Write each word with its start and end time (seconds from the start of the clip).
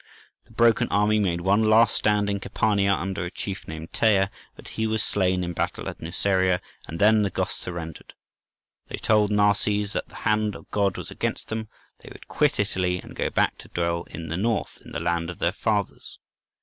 The 0.45 0.51
broken 0.51 0.87
army 0.87 1.19
made 1.19 1.41
one 1.41 1.65
last 1.69 1.95
stand 1.95 2.27
in 2.27 2.39
Campania, 2.39 2.95
under 2.95 3.23
a 3.23 3.29
chief 3.29 3.67
named 3.67 3.91
Teia; 3.91 4.31
but 4.55 4.69
he 4.69 4.87
was 4.87 5.03
slain 5.03 5.43
in 5.43 5.53
battle 5.53 5.87
at 5.87 5.99
Nuceria, 6.01 6.59
and 6.87 6.97
then 6.99 7.21
the 7.21 7.29
Goths 7.29 7.57
surrendered. 7.57 8.15
They 8.87 8.97
told 8.97 9.29
Narses 9.29 9.93
that 9.93 10.07
the 10.09 10.15
hand 10.25 10.55
of 10.55 10.71
God 10.71 10.97
was 10.97 11.11
against 11.11 11.49
them; 11.49 11.67
they 11.99 12.09
would 12.11 12.27
quit 12.27 12.59
Italy, 12.59 12.97
and 12.97 13.15
go 13.15 13.29
back 13.29 13.59
to 13.59 13.67
dwell 13.67 14.05
in 14.09 14.29
the 14.29 14.37
north, 14.37 14.75
in 14.83 14.91
the 14.91 14.99
land 14.99 15.29
of 15.29 15.37
their 15.37 15.51
fathers. 15.51 16.17